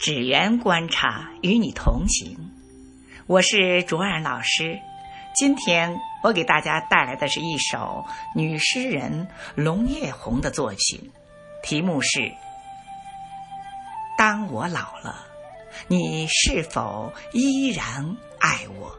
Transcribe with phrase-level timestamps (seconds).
[0.00, 2.50] 只缘观察，与你同行。
[3.26, 4.80] 我是卓然老师。
[5.34, 11.12] 今天我给大家带来的是一首女诗人龙叶红的作品，
[11.62, 12.18] 题目是
[14.16, 15.26] 《当我老了，
[15.86, 18.90] 你是否依然爱我》。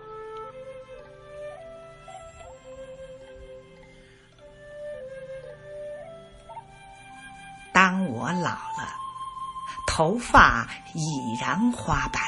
[7.74, 9.01] 当我老了。
[9.94, 12.22] 头发已然花白，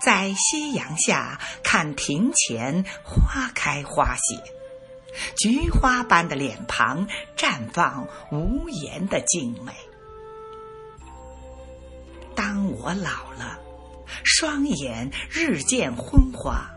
[0.00, 4.42] 在夕阳下看庭前花开花谢，
[5.36, 7.06] 菊花般的脸庞
[7.36, 9.74] 绽放无言的静美。
[12.34, 13.58] 当我老了，
[14.24, 16.70] 双眼日渐昏花，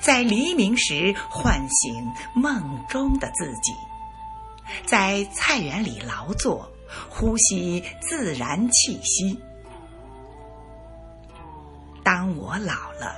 [0.00, 3.72] 在黎明时唤醒梦中的自己，
[4.86, 6.70] 在菜园里劳作。
[7.08, 9.38] 呼吸自然气息。
[12.02, 13.14] 当我老了，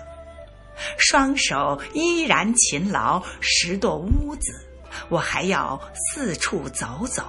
[0.98, 4.66] 双手依然勤劳拾掇屋子，
[5.08, 7.22] 我还要四处走走，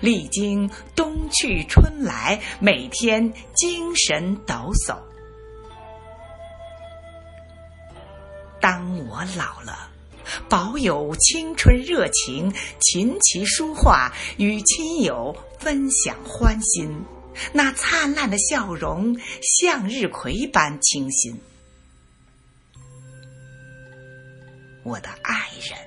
[0.00, 4.98] 历经冬去春来，每天精神抖擞。
[8.60, 9.88] 当我老了。
[10.48, 17.04] 保有青春热情，琴棋书画，与亲友分享欢心，
[17.52, 19.16] 那灿烂的笑容，
[19.58, 21.40] 向日葵般清新。
[24.84, 25.78] 我的爱人，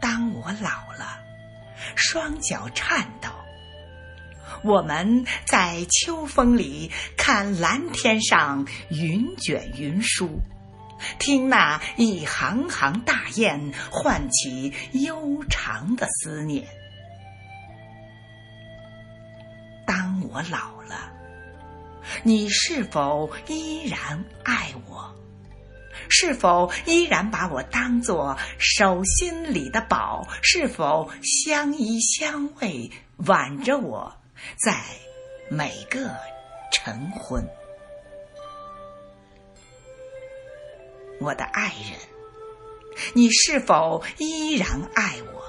[0.00, 1.18] 当我老了，
[1.94, 3.28] 双脚颤抖，
[4.64, 10.40] 我们在秋风里看蓝天上云卷云舒。
[11.18, 16.66] 听那一行行大雁，唤起悠长的思念。
[19.86, 21.12] 当我老了，
[22.22, 25.14] 你是否依然爱我？
[26.08, 30.26] 是否依然把我当作手心里的宝？
[30.42, 32.90] 是否相依相偎，
[33.26, 34.14] 挽着我，
[34.64, 34.82] 在
[35.48, 36.14] 每个
[36.70, 37.42] 晨昏？
[41.22, 41.98] 我的爱人，
[43.14, 45.42] 你是否依然爱我？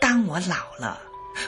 [0.00, 1.00] 当我老了，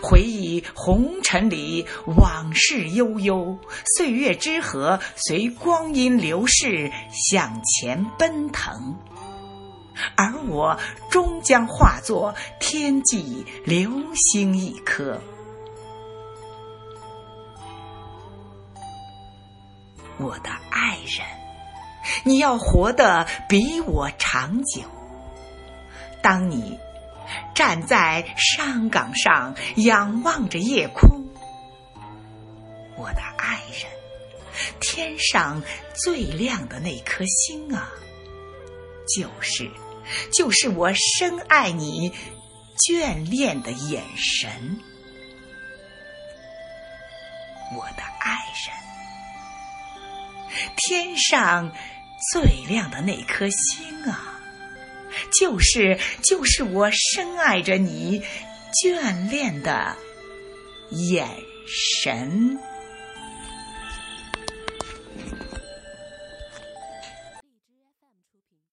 [0.03, 3.59] 回忆红尘里往事悠悠，
[3.97, 6.91] 岁月之河随光阴流逝
[7.31, 8.97] 向前奔腾，
[10.17, 10.79] 而我
[11.11, 15.21] 终将化作天际流星一颗。
[20.19, 21.42] 我的爱人。
[22.25, 24.83] 你要活得比我长久。
[26.23, 26.79] 当你
[27.55, 31.27] 站在山岗上仰望着夜空，
[32.97, 33.91] 我的爱人，
[34.81, 35.63] 天上
[35.95, 37.91] 最亮的那颗星啊，
[39.17, 39.69] 就是
[40.33, 42.13] 就是我深爱你、
[42.89, 44.79] 眷恋的眼神。
[47.75, 48.77] 我的爱人，
[50.77, 51.73] 天上。
[52.31, 54.41] 最亮的那颗星啊，
[55.41, 58.23] 就是就是我深爱着你、
[58.83, 59.97] 眷恋的
[60.91, 61.29] 眼
[61.67, 62.59] 神。